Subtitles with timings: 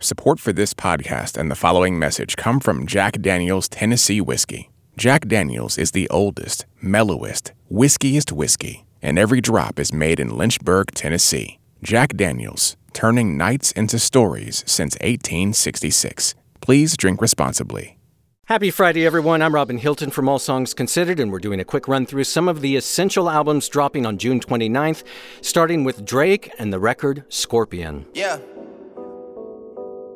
[0.00, 4.70] Support for this podcast and the following message come from Jack Daniels Tennessee Whiskey.
[4.96, 10.92] Jack Daniels is the oldest, mellowest, whiskiest whiskey, and every drop is made in Lynchburg,
[10.94, 11.58] Tennessee.
[11.82, 16.36] Jack Daniels, turning nights into stories since 1866.
[16.60, 17.98] Please drink responsibly.
[18.46, 19.42] Happy Friday, everyone.
[19.42, 22.46] I'm Robin Hilton from All Songs Considered, and we're doing a quick run through some
[22.46, 25.02] of the essential albums dropping on June 29th,
[25.40, 28.06] starting with Drake and the record Scorpion.
[28.14, 28.38] Yeah.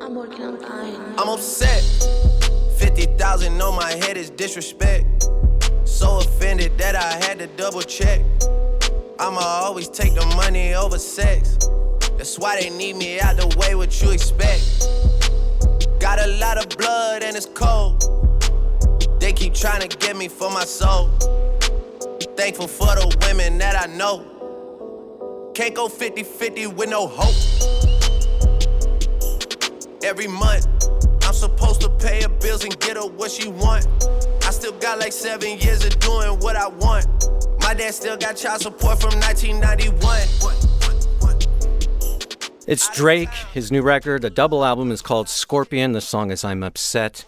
[0.02, 1.00] I'm working on dying.
[1.16, 1.80] I'm upset.
[2.76, 5.28] 50,000 on my head is disrespect.
[5.84, 8.20] So offended that I had to double check.
[9.20, 11.56] I'ma always take the money over sex.
[12.18, 14.88] That's why they need me out the way, what you expect.
[16.00, 18.02] Got a lot of blood and it's cold.
[19.20, 21.10] They keep trying to get me for my soul.
[22.36, 25.52] Thankful for the women that I know.
[25.54, 27.81] Can't go 50 50 with no hope
[30.04, 30.66] every month.
[31.22, 33.86] I'm supposed to pay her bills and get her what she want.
[34.44, 37.06] I still got like seven years of doing what I want.
[37.60, 40.72] My dad still got child support from 1991.
[42.66, 43.32] It's Drake.
[43.52, 45.92] His new record, a double album, is called Scorpion.
[45.92, 47.24] The song is I'm Upset.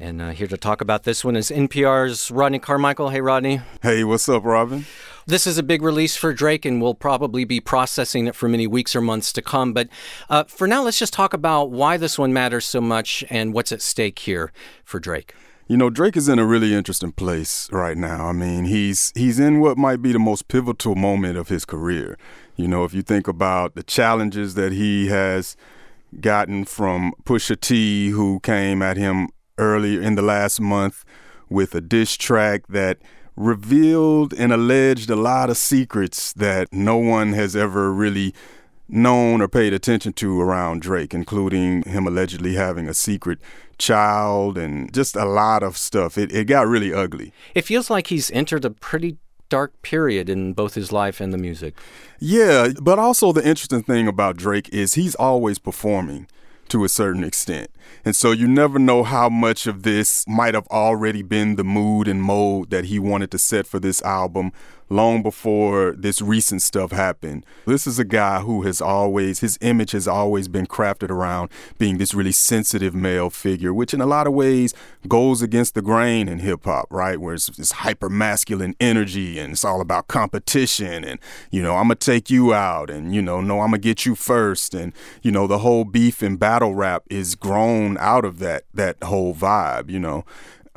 [0.00, 3.10] And uh, here to talk about this one is NPR's Rodney Carmichael.
[3.10, 3.60] Hey, Rodney.
[3.82, 4.86] Hey, what's up, Robin?
[5.28, 8.66] This is a big release for Drake, and we'll probably be processing it for many
[8.66, 9.74] weeks or months to come.
[9.74, 9.90] But
[10.30, 13.70] uh, for now, let's just talk about why this one matters so much and what's
[13.70, 14.50] at stake here
[14.84, 15.34] for Drake.
[15.66, 18.28] You know, Drake is in a really interesting place right now.
[18.28, 22.16] I mean, he's he's in what might be the most pivotal moment of his career.
[22.56, 25.58] You know, if you think about the challenges that he has
[26.22, 31.04] gotten from Pusha T, who came at him earlier in the last month
[31.50, 32.96] with a diss track that
[33.38, 38.34] revealed and alleged a lot of secrets that no one has ever really
[38.88, 43.38] known or paid attention to around Drake, including him allegedly having a secret
[43.78, 46.18] child and just a lot of stuff.
[46.18, 47.32] It, it got really ugly.
[47.54, 51.38] It feels like he's entered a pretty dark period in both his life and the
[51.38, 51.74] music.
[52.18, 56.26] Yeah, but also the interesting thing about Drake is he's always performing
[56.70, 57.70] to a certain extent.
[58.04, 62.08] And so you never know how much of this might have already been the mood
[62.08, 64.52] and mode that he wanted to set for this album
[64.90, 67.44] long before this recent stuff happened.
[67.66, 71.98] This is a guy who has always, his image has always been crafted around being
[71.98, 74.74] this really sensitive male figure, which in a lot of ways
[75.06, 77.20] goes against the grain in hip hop, right?
[77.20, 81.18] Where it's this hyper masculine energy and it's all about competition and,
[81.50, 83.88] you know, I'm going to take you out and, you know, no, I'm going to
[83.88, 84.74] get you first.
[84.74, 89.02] And, you know, the whole beef and battle rap is grown out of that, that
[89.02, 90.24] whole vibe, you know.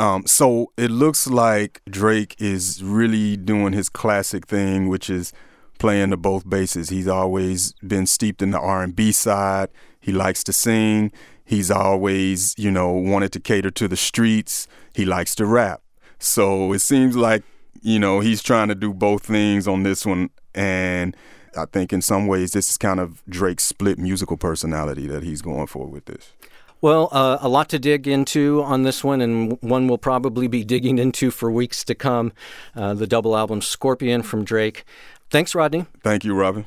[0.02, 5.32] Um, so it looks like Drake is really doing his classic thing, which is
[5.78, 6.90] playing the both bases.
[6.90, 9.70] He's always been steeped in the R&B side.
[10.00, 11.12] He likes to sing.
[11.46, 14.68] He's always, you know, wanted to cater to the streets.
[14.96, 15.84] He likes to rap.
[16.18, 17.44] So it seems like,
[17.84, 20.32] you know, he's trying to do both things on this one.
[20.56, 21.16] And
[21.56, 25.44] I think in some ways, this is kind of Drake's split musical personality that he's
[25.44, 26.34] going for with this.
[26.82, 30.64] Well, uh, a lot to dig into on this one, and one we'll probably be
[30.64, 32.34] digging into for weeks to come.
[32.76, 34.84] Uh, the double album Scorpion from Drake.
[35.30, 35.86] Thanks, Rodney.
[36.04, 36.66] Thank you, Robin.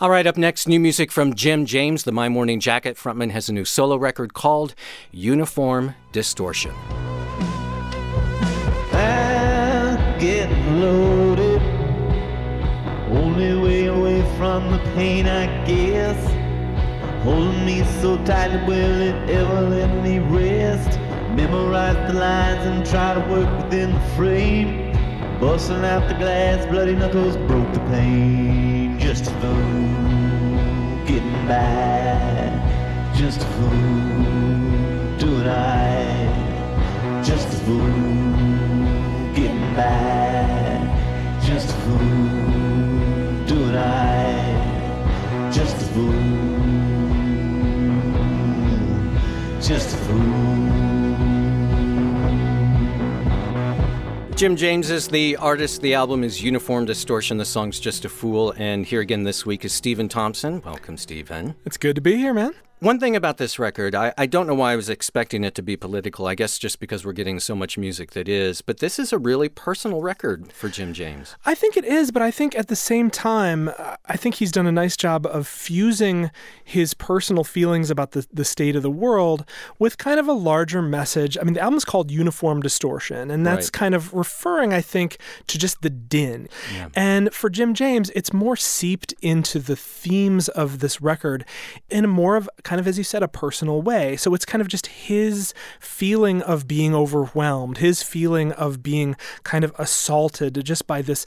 [0.00, 2.04] All right, up next, new music from Jim James.
[2.04, 4.76] The My Morning Jacket frontman has a new solo record called
[5.10, 6.72] Uniform Distortion.
[10.18, 11.62] get loaded.
[13.10, 16.37] Only way away from the pain, I guess.
[17.22, 20.98] Holding me so tightly, will it ever let me rest?
[21.34, 24.92] Memorize the lines and try to work within the frame.
[25.40, 28.98] Busting out the glass, bloody knuckles broke the pane.
[29.00, 33.12] Just a fool getting by.
[33.16, 37.22] Just a fool doing I.
[37.24, 40.78] Just a fool getting by.
[41.44, 45.50] Just a fool doing I.
[45.52, 46.27] Just a fool
[54.38, 55.82] Jim James is the artist.
[55.82, 57.38] The album is Uniform Distortion.
[57.38, 58.54] The song's Just a Fool.
[58.56, 60.62] And here again this week is Stephen Thompson.
[60.64, 61.56] Welcome, Stephen.
[61.64, 62.54] It's good to be here, man.
[62.80, 65.62] One thing about this record, I, I don't know why I was expecting it to
[65.62, 66.28] be political.
[66.28, 68.62] I guess just because we're getting so much music that is.
[68.62, 71.34] But this is a really personal record for Jim James.
[71.44, 73.70] I think it is, but I think at the same time,
[74.06, 76.30] I think he's done a nice job of fusing
[76.64, 79.44] his personal feelings about the, the state of the world
[79.80, 81.36] with kind of a larger message.
[81.36, 83.72] I mean, the album's called Uniform Distortion, and that's right.
[83.72, 86.48] kind of referring, I think, to just the din.
[86.72, 86.90] Yeah.
[86.94, 91.44] And for Jim James, it's more seeped into the themes of this record
[91.90, 94.14] in a more of kind of, as you said, a personal way.
[94.14, 99.64] So it's kind of just his feeling of being overwhelmed, his feeling of being kind
[99.64, 101.24] of assaulted just by this,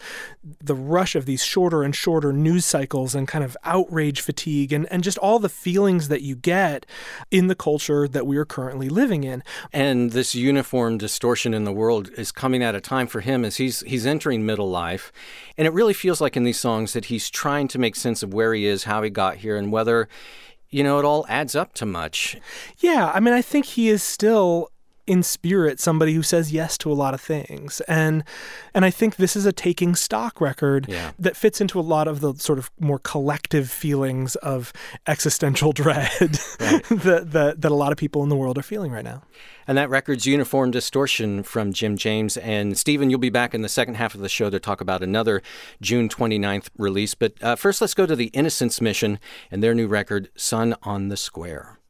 [0.63, 4.85] the rush of these shorter and shorter news cycles and kind of outrage fatigue and,
[4.91, 6.85] and just all the feelings that you get
[7.31, 9.41] in the culture that we are currently living in.
[9.73, 13.57] And this uniform distortion in the world is coming at a time for him as
[13.57, 15.11] he's he's entering middle life.
[15.57, 18.31] And it really feels like in these songs that he's trying to make sense of
[18.31, 20.07] where he is, how he got here, and whether
[20.71, 22.38] you know, it all adds up to much.
[22.79, 24.69] Yeah, I mean, I think he is still
[25.07, 28.24] in spirit somebody who says yes to a lot of things and
[28.74, 31.12] and I think this is a taking stock record yeah.
[31.19, 34.71] that fits into a lot of the sort of more collective feelings of
[35.07, 36.39] existential dread right.
[36.89, 39.24] that, that that a lot of people in the world are feeling right now.
[39.68, 42.38] And that record's Uniform Distortion from Jim James.
[42.38, 45.03] And Stephen, you'll be back in the second half of the show to talk about
[45.03, 45.42] another
[45.81, 47.15] June 29th release.
[47.15, 49.19] But uh, first, let's go to the Innocence Mission
[49.50, 51.80] and their new record, Sun on the Square.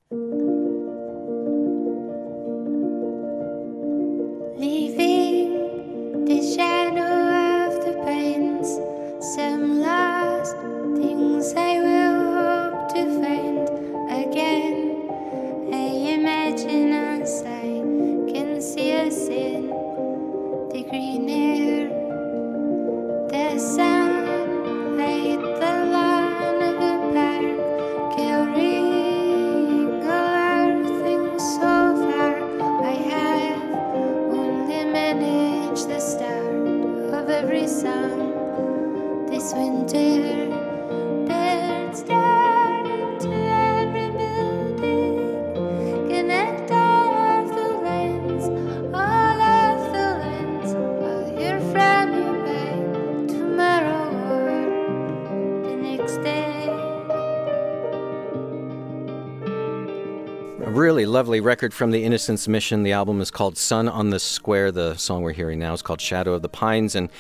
[61.22, 62.82] Lovely record from the Innocence Mission.
[62.82, 64.72] The album is called Sun on the Square.
[64.72, 66.96] The song we're hearing now is called Shadow of the Pines.
[66.96, 67.12] And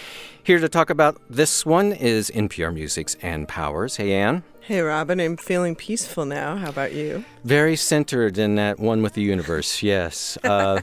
[0.43, 3.97] here to talk about this one is NPR Music's Ann Powers.
[3.97, 4.43] Hey, Ann.
[4.61, 6.55] Hey, Robin, I'm feeling peaceful now.
[6.55, 7.25] How about you?
[7.43, 10.35] Very centered in that one with the universe, yes.
[10.43, 10.81] Uh,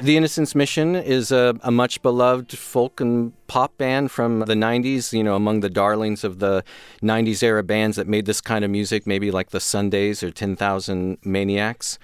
[0.00, 5.12] the Innocence Mission is a, a, much beloved folk and pop band from the 90s,
[5.12, 6.64] you know, among the darlings of the
[7.00, 11.18] 90s era bands that made this kind of music, maybe like the Sundays or 10,000
[11.24, 12.00] Maniacs.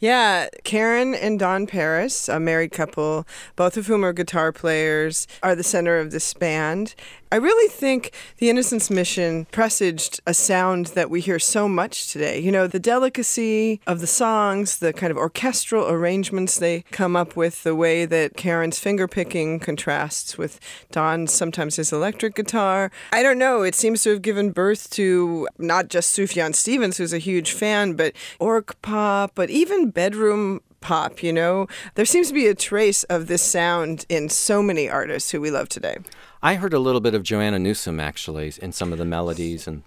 [0.00, 5.54] Yeah, Karen and Don Peris, a married couple, both of whom are guitar players, are
[5.54, 6.94] the center of this band.
[7.32, 12.40] I really think the Innocence Mission presaged a sound that we hear so much today.
[12.40, 17.36] You know, the delicacy of the songs, the kind of orchestral arrangements they come up
[17.36, 20.58] with, the way that Karen's fingerpicking contrasts with
[20.90, 22.90] Don's sometimes his electric guitar.
[23.12, 27.12] I don't know, it seems to have given birth to not just Sufjan Stevens, who's
[27.12, 31.66] a huge fan, but orch pop, but even bedroom pop, you know?
[31.94, 35.50] There seems to be a trace of this sound in so many artists who we
[35.50, 35.98] love today.
[36.42, 39.82] I heard a little bit of Joanna Newsom actually in some of the melodies and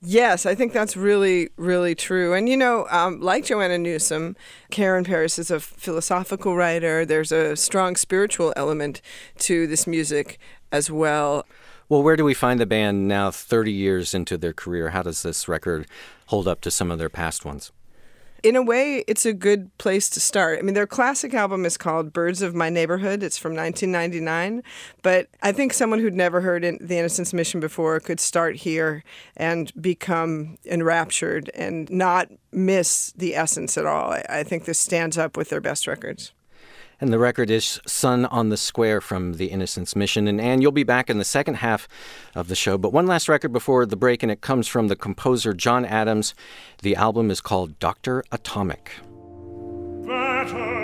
[0.00, 2.32] Yes, I think that's really, really true.
[2.32, 4.36] And you know, um, like Joanna Newsom,
[4.70, 7.04] Karen Peris is a philosophical writer.
[7.04, 9.02] There's a strong spiritual element
[9.38, 10.38] to this music
[10.70, 11.44] as well.
[11.88, 14.90] Well, where do we find the band now, 30 years into their career?
[14.90, 15.86] How does this record
[16.26, 17.72] hold up to some of their past ones?
[18.42, 20.58] In a way, it's a good place to start.
[20.58, 23.22] I mean, their classic album is called Birds of My Neighborhood.
[23.22, 24.62] It's from 1999.
[25.02, 29.02] But I think someone who'd never heard The Innocence Mission before could start here
[29.36, 34.16] and become enraptured and not miss the essence at all.
[34.28, 36.32] I think this stands up with their best records.
[37.00, 40.26] And the record is Sun on the Square from the Innocence Mission.
[40.26, 41.88] And Ann, you'll be back in the second half
[42.34, 42.76] of the show.
[42.76, 46.34] But one last record before the break, and it comes from the composer John Adams.
[46.82, 48.24] The album is called Dr.
[48.32, 48.92] Atomic.
[50.06, 50.78] Better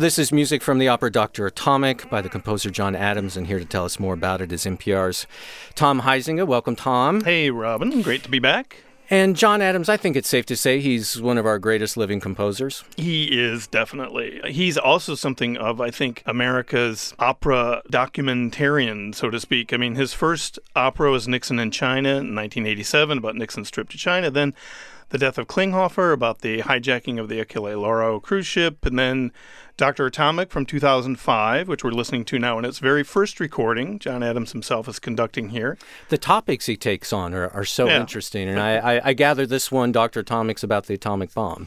[0.00, 1.46] This is music from the opera Dr.
[1.46, 4.64] Atomic by the composer John Adams, and here to tell us more about it is
[4.64, 5.26] NPR's
[5.74, 6.46] Tom Huizinga.
[6.46, 7.22] Welcome, Tom.
[7.22, 8.00] Hey, Robin.
[8.00, 8.78] Great to be back.
[9.10, 12.18] And John Adams, I think it's safe to say he's one of our greatest living
[12.18, 12.82] composers.
[12.96, 14.40] He is definitely.
[14.46, 19.74] He's also something of, I think, America's opera documentarian, so to speak.
[19.74, 23.98] I mean, his first opera was Nixon in China in 1987 about Nixon's trip to
[23.98, 24.30] China.
[24.30, 24.54] Then
[25.10, 29.32] the death of Klinghoffer, about the hijacking of the Achille Lauro cruise ship, and then
[29.80, 30.04] Dr.
[30.04, 33.98] Atomic from 2005, which we're listening to now in its very first recording.
[33.98, 35.78] John Adams himself is conducting here.
[36.10, 37.98] The topics he takes on are, are so Yeah.
[37.98, 38.46] interesting.
[38.50, 40.22] And I, I, I gather this one, Dr.
[40.22, 41.66] Atomic's about the atomic bomb.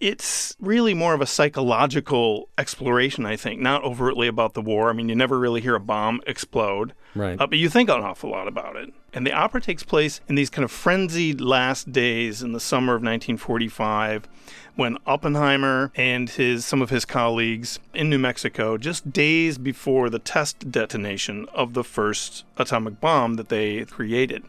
[0.00, 4.90] It's really more of a psychological exploration, I think, not overtly about the war.
[4.90, 6.92] I mean, you never really hear a bomb explode.
[7.14, 7.40] Right.
[7.40, 8.92] Uh, but you think an awful lot about it.
[9.12, 12.94] And the opera takes place in these kind of frenzied last days in the summer
[12.94, 14.28] of 1945
[14.74, 20.18] when Oppenheimer and his some of his colleagues in New Mexico just days before the
[20.18, 24.42] test detonation of the first atomic bomb that they created.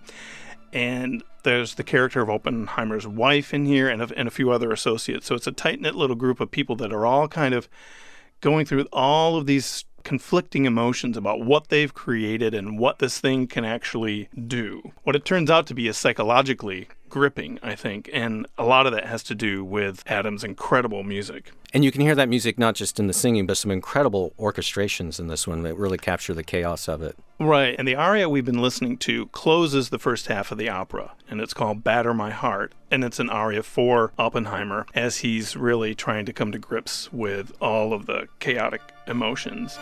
[0.75, 4.74] And there's the character of Oppenheimer's wife in here and a, and a few other
[4.74, 5.25] associates.
[5.25, 7.70] So it's a tight knit little group of people that are all kind of
[8.41, 13.48] going through all of these conflicting emotions about what they've created and what this thing
[13.48, 14.91] can actually do.
[15.03, 18.94] What it turns out to be is psychologically gripping, I think, and a lot of
[18.94, 21.52] that has to do with Adams' incredible music.
[21.74, 25.20] And you can hear that music not just in the singing, but some incredible orchestrations
[25.20, 27.18] in this one that really capture the chaos of it.
[27.40, 31.14] Right, and the aria we've been listening to closes the first half of the opera,
[31.30, 35.96] and it's called Batter My Heart, and it's an aria for Oppenheimer as he's really
[35.96, 39.78] trying to come to grips with all of the chaotic emotions.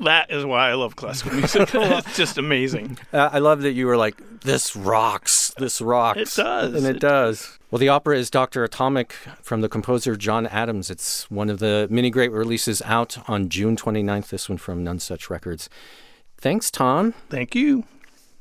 [0.00, 1.68] That is why I love classical music.
[1.74, 2.98] it's just amazing.
[3.12, 6.18] Uh, I love that you were like, this rocks, this rocks.
[6.18, 6.74] It does.
[6.74, 7.58] And it, It does.
[7.70, 8.62] Well, the opera is Dr.
[8.62, 10.90] Atomic from the composer John Adams.
[10.90, 15.28] It's one of the many great releases out on June 29th, this one from Nonesuch
[15.28, 15.68] Records.
[16.38, 17.14] Thanks, Tom.
[17.30, 17.84] Thank you.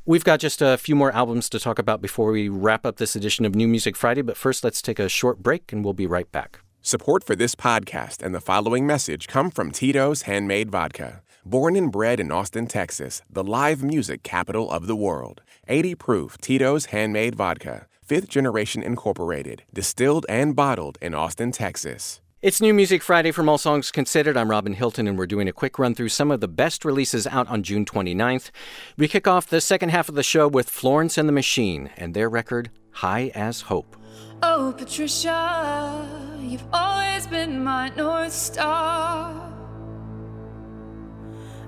[0.05, 3.15] We've got just a few more albums to talk about before we wrap up this
[3.15, 6.07] edition of New Music Friday, but first let's take a short break and we'll be
[6.07, 6.59] right back.
[6.81, 11.21] Support for this podcast and the following message come from Tito's Handmade Vodka.
[11.49, 15.41] Born and bred in Austin, Texas, the live music capital of the world.
[15.67, 22.21] 80 proof Tito's Handmade Vodka, fifth generation incorporated, distilled and bottled in Austin, Texas.
[22.43, 24.37] It's New Music Friday from All Songs Considered.
[24.37, 27.25] I'm Robin Hilton, and we're doing a quick run through some of the best releases
[27.25, 28.51] out on June 29th.
[28.95, 32.13] We kick off the second half of the show with Florence and the Machine and
[32.13, 33.97] their record, High as Hope.
[34.43, 36.07] Oh, Patricia,
[36.39, 39.58] you've always been my North Star.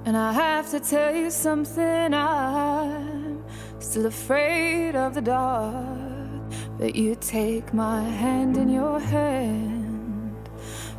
[0.05, 3.43] And I have to tell you something, I'm
[3.79, 5.85] still afraid of the dark.
[6.79, 10.49] But you take my hand in your hand,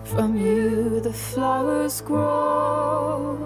[0.04, 3.36] from you the flowers grow.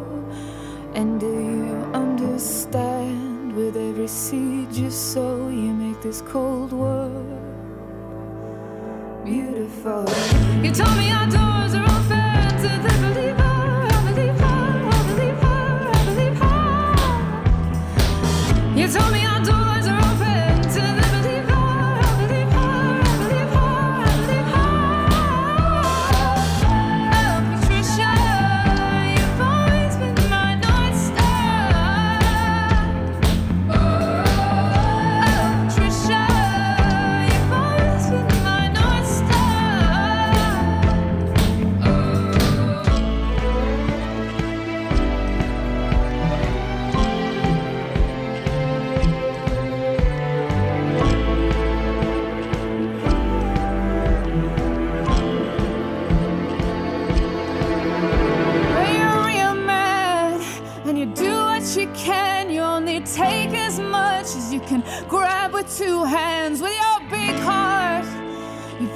[0.95, 3.55] And do you understand?
[3.57, 7.47] With every seed you sow, you make this cold world
[9.25, 10.05] beautiful.
[10.63, 11.86] You told me our doors are
[18.87, 19.26] You told me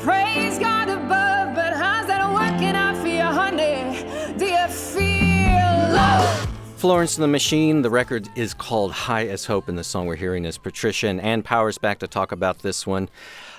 [0.00, 4.04] praise God above, but how's that working out for you, honey?
[4.38, 6.48] Do you feel love?
[6.76, 10.16] Florence and the Machine, the record is called High as Hope, and the song we're
[10.16, 13.08] hearing is Patricia and Ann Powers back to talk about this one.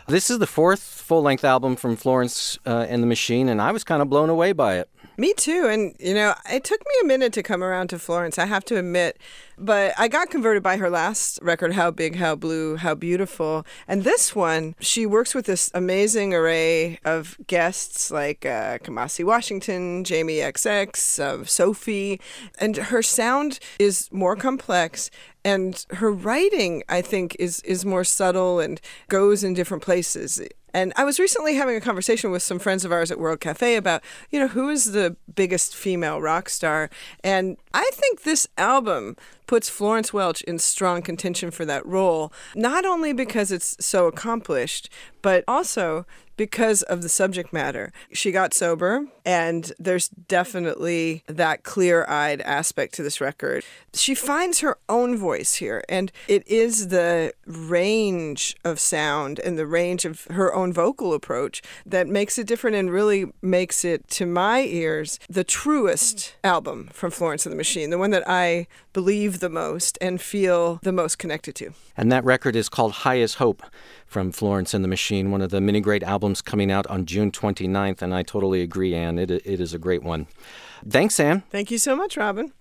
[0.07, 3.71] This is the fourth full length album from Florence uh, and the Machine, and I
[3.71, 4.89] was kind of blown away by it.
[5.21, 5.67] Me too.
[5.69, 8.65] And, you know, it took me a minute to come around to Florence, I have
[8.65, 9.19] to admit.
[9.55, 13.63] But I got converted by her last record, How Big, How Blue, How Beautiful.
[13.87, 20.03] And this one, she works with this amazing array of guests like uh, Kamasi Washington,
[20.03, 22.19] Jamie XX, uh, Sophie.
[22.57, 25.11] And her sound is more complex
[25.43, 30.39] and her writing i think is is more subtle and goes in different places
[30.73, 33.75] and I was recently having a conversation with some friends of ours at World Cafe
[33.75, 36.89] about, you know, who is the biggest female rock star?
[37.23, 39.15] And I think this album
[39.47, 44.89] puts Florence Welch in strong contention for that role, not only because it's so accomplished,
[45.21, 46.05] but also
[46.37, 47.91] because of the subject matter.
[48.13, 53.63] She got sober, and there's definitely that clear eyed aspect to this record.
[53.93, 59.67] She finds her own voice here, and it is the range of sound and the
[59.67, 64.25] range of her own vocal approach that makes it different and really makes it, to
[64.25, 69.39] my ears, the truest album from Florence and the Machine, the one that I believe
[69.39, 71.71] the most and feel the most connected to.
[71.95, 73.63] And that record is called High as Hope
[74.05, 77.31] from Florence and the Machine, one of the many great albums coming out on June
[77.31, 78.01] 29th.
[78.01, 79.17] And I totally agree, Ann.
[79.17, 80.27] It, it is a great one.
[80.87, 81.43] Thanks, Ann.
[81.49, 82.51] Thank you so much, Robin.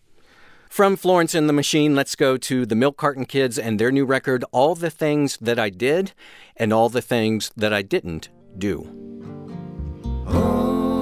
[0.71, 4.05] From Florence and the Machine, let's go to the Milk Carton Kids and their new
[4.05, 6.13] record, All the Things That I Did
[6.57, 8.87] and All the Things That I Didn't Do.
[10.29, 10.97] Oh,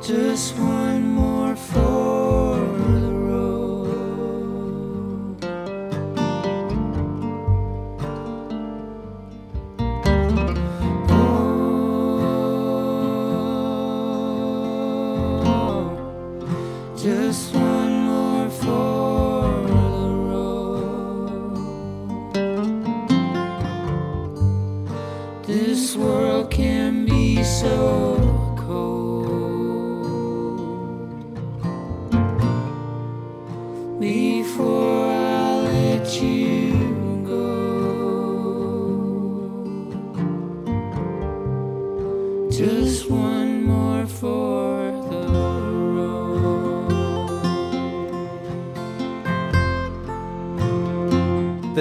[0.00, 0.83] just one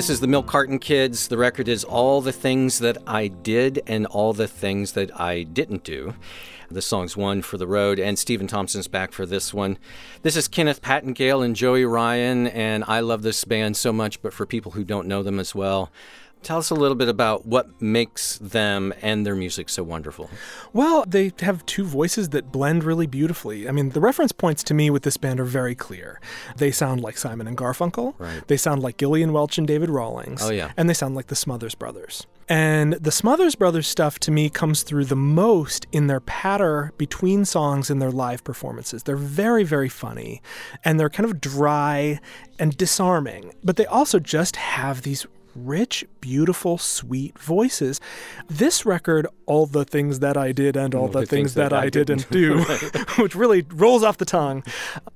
[0.03, 1.29] This is the Milk Carton Kids.
[1.29, 5.43] The record is All the Things That I Did and All the Things That I
[5.43, 6.15] Didn't Do.
[6.69, 9.77] The song's one for the road, and Stephen Thompson's back for this one.
[10.21, 14.33] This is Kenneth Pattengale and Joey Ryan, and I love this band so much, but
[14.33, 15.89] for people who don't know them as well,
[16.43, 20.29] Tell us a little bit about what makes them and their music so wonderful.
[20.73, 23.67] Well, they have two voices that blend really beautifully.
[23.67, 26.19] I mean, the reference points to me with this band are very clear.
[26.57, 28.15] They sound like Simon and Garfunkel.
[28.17, 28.47] Right.
[28.47, 30.41] They sound like Gillian Welch and David Rawlings.
[30.43, 30.71] Oh, yeah.
[30.75, 32.27] And they sound like the Smothers Brothers.
[32.49, 37.45] And the Smothers Brothers stuff to me comes through the most in their patter between
[37.45, 39.03] songs and their live performances.
[39.03, 40.41] They're very, very funny
[40.83, 42.19] and they're kind of dry
[42.59, 47.99] and disarming, but they also just have these rich, beautiful, sweet voices.
[48.47, 52.29] This record, All the Things That I Did and All, the, Things, That, I Didn't
[52.29, 52.59] Do,
[53.17, 54.63] which really rolls off the tongue,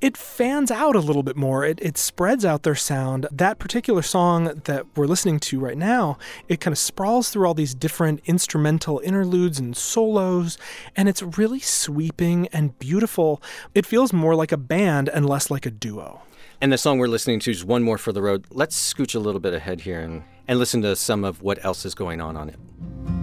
[0.02, 1.66] it fans out a little bit more.
[1.66, 3.28] It, it spreads out their sound.
[3.32, 7.54] That particular song that we're listening to right now, it kind of sprawls through all
[7.54, 10.58] these different instrumental interludes and solos,
[10.96, 13.42] and it's really sweeping and beautiful.
[13.74, 16.22] It feels more like a band and less like a duo.
[16.60, 18.48] And the song we're listening to is One More for the Road.
[18.50, 21.86] Let's scooch a little bit ahead here and, and listen to some of what else
[21.86, 23.17] is going on on it.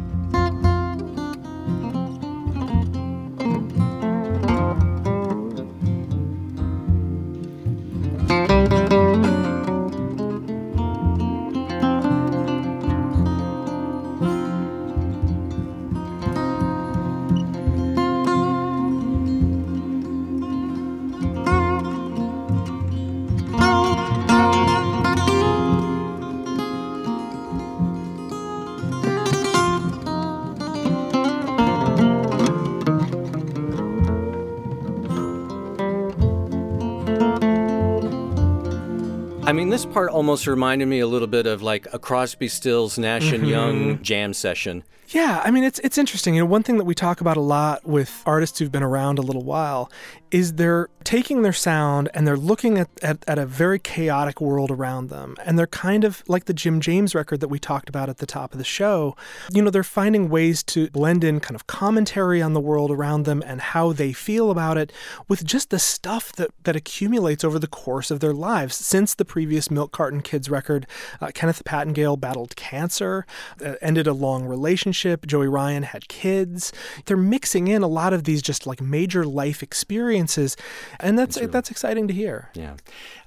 [39.54, 43.30] Mean, this part almost reminded me a little bit of like a Crosby, Stills, Nash
[43.32, 44.02] and Young mm-hmm.
[44.02, 44.82] jam session.
[45.08, 46.34] Yeah, I mean it's it's interesting.
[46.34, 49.18] You know, one thing that we talk about a lot with artists who've been around
[49.18, 49.90] a little while
[50.34, 54.68] is they're taking their sound and they're looking at, at, at a very chaotic world
[54.68, 55.36] around them.
[55.44, 58.26] And they're kind of like the Jim James record that we talked about at the
[58.26, 59.16] top of the show.
[59.52, 63.26] You know, they're finding ways to blend in kind of commentary on the world around
[63.26, 64.92] them and how they feel about it
[65.28, 69.24] with just the stuff that, that accumulates over the course of their lives since the
[69.44, 70.86] previous Milk Carton Kids record.
[71.20, 73.26] Uh, Kenneth Pattengale battled cancer,
[73.62, 75.26] uh, ended a long relationship.
[75.26, 76.72] Joey Ryan had kids.
[77.04, 80.56] They're mixing in a lot of these just like major life experiences,
[80.98, 82.48] and that's that's exciting to hear.
[82.54, 82.76] Yeah.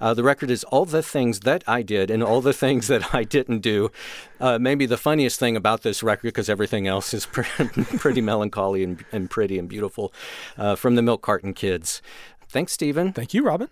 [0.01, 3.13] Uh, the record is All the Things That I Did and All the Things That
[3.13, 3.91] I Didn't Do.
[4.39, 9.05] Uh, maybe the funniest thing about this record, because everything else is pretty melancholy and,
[9.11, 10.11] and, pretty and beautiful,
[10.57, 12.01] uh, from the Milk Carton Kids.
[12.49, 13.13] Thanks, Stephen.
[13.13, 13.69] Thank you, Robin.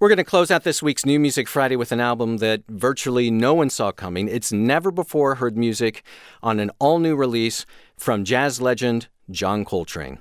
[0.00, 3.32] We're going to close out this week's New Music Friday with an album that virtually
[3.32, 4.28] no one saw coming.
[4.28, 6.04] It's never before heard music
[6.40, 10.20] on an all new release from jazz legend John Coltrane.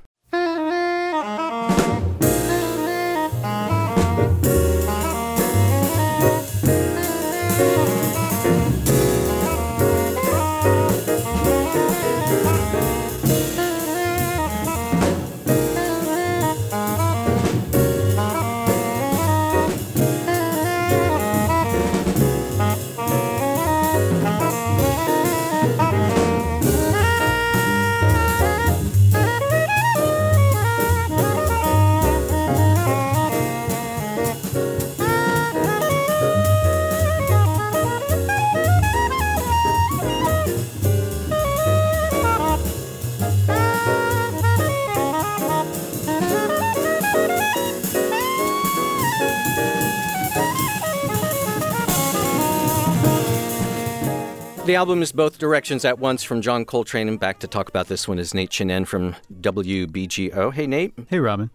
[54.68, 57.88] The album is both directions at once from John Coltrane, and back to talk about
[57.88, 60.54] this one is Nate Chinen from WBGO.
[60.54, 60.94] Hey, Nate.
[61.08, 61.52] Hey, Robin.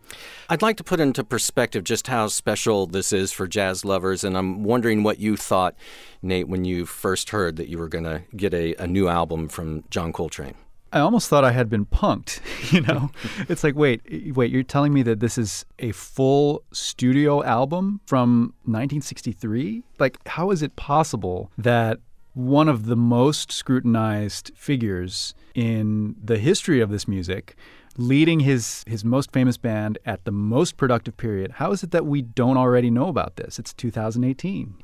[0.48, 4.34] I'd like to put into perspective just how special this is for jazz lovers, and
[4.34, 5.74] I'm wondering what you thought,
[6.22, 9.46] Nate, when you first heard that you were going to get a, a new album
[9.46, 10.54] from John Coltrane.
[10.90, 12.40] I almost thought I had been punked.
[12.72, 13.10] You know,
[13.50, 14.00] it's like, wait,
[14.34, 19.82] wait, you're telling me that this is a full studio album from 1963?
[19.98, 22.00] Like, how is it possible that
[22.34, 27.56] one of the most scrutinized figures in the history of this music,
[27.98, 31.52] leading his, his most famous band at the most productive period.
[31.52, 33.58] How is it that we don't already know about this?
[33.58, 34.74] It's 2018.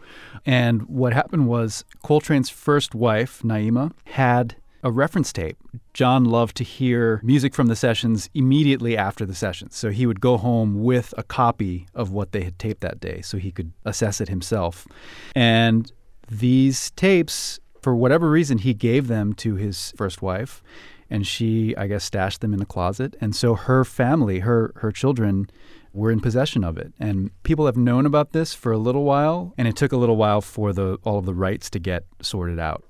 [0.45, 5.57] And what happened was Coltrane's first wife, Naima, had a reference tape.
[5.93, 9.77] John loved to hear music from the sessions immediately after the sessions.
[9.77, 13.21] So he would go home with a copy of what they had taped that day
[13.23, 14.87] so he could assess it himself.
[15.35, 15.91] And
[16.31, 20.63] these tapes, for whatever reason, he gave them to his first wife,
[21.11, 23.17] and she, I guess, stashed them in the closet.
[23.21, 25.49] And so her family, her her children,
[25.93, 26.93] were in possession of it.
[26.99, 30.17] And people have known about this for a little while, and it took a little
[30.17, 32.85] while for the all of the rights to get sorted out.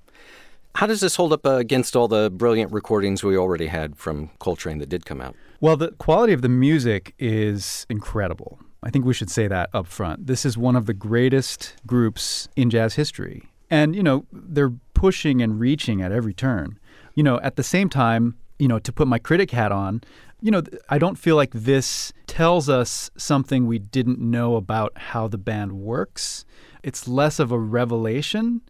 [0.74, 4.30] How does this hold up uh, against all the brilliant recordings we already had from
[4.38, 5.34] Coltrane that did come out?
[5.60, 8.60] Well, the quality of the music is incredible.
[8.82, 10.26] I think we should say that up front.
[10.26, 13.42] This is one of the greatest groups in jazz history.
[13.70, 16.78] And, you know, they're pushing and reaching at every turn.
[17.14, 20.02] You know, at the same time, you know, to put my critic hat on,
[20.40, 25.26] you know, I don't feel like this tells us something we didn't know about how
[25.26, 26.44] the band works.
[26.82, 28.60] It's less of a revelation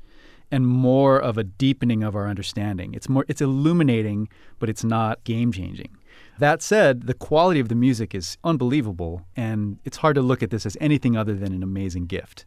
[0.51, 2.94] and more of a deepening of our understanding.
[2.94, 5.98] It's more it's illuminating, but it's not game changing.
[6.38, 10.51] That said, the quality of the music is unbelievable, and it's hard to look at
[10.51, 12.44] this as anything other than an amazing gift.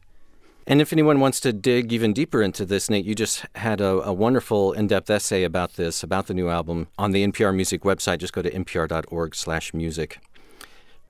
[0.65, 4.01] And if anyone wants to dig even deeper into this, Nate, you just had a,
[4.03, 8.19] a wonderful in-depth essay about this, about the new album, on the NPR Music website.
[8.19, 10.19] Just go to npr.org/music.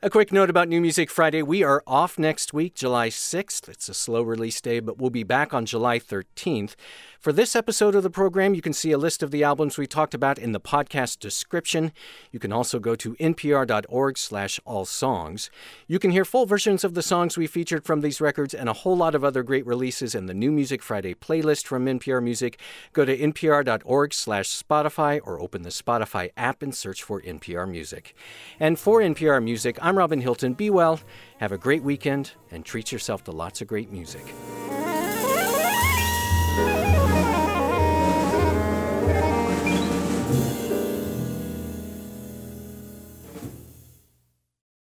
[0.03, 1.43] A quick note about New Music Friday.
[1.43, 3.69] We are off next week, July 6th.
[3.69, 6.73] It's a slow release day, but we'll be back on July 13th.
[7.19, 9.85] For this episode of the program, you can see a list of the albums we
[9.85, 11.91] talked about in the podcast description.
[12.31, 15.51] You can also go to npr.org slash all songs.
[15.85, 18.73] You can hear full versions of the songs we featured from these records and a
[18.73, 22.59] whole lot of other great releases in the New Music Friday playlist from NPR Music.
[22.91, 28.15] Go to npr.org slash Spotify or open the Spotify app and search for NPR Music.
[28.59, 30.53] And for NPR Music, I'm Robin Hilton.
[30.53, 31.01] Be well,
[31.39, 34.23] have a great weekend, and treat yourself to lots of great music.